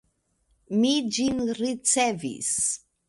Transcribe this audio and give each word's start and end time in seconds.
Mi 0.79 0.93
ĝin 1.17 1.43
ricevis. 1.61 2.53